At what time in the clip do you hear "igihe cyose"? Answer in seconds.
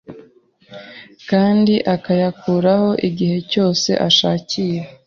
3.07-3.89